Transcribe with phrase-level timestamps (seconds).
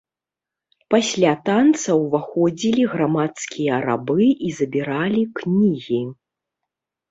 [0.93, 6.03] Пасля танца ўваходзілі грамадскія рабы і забіралі кнігі.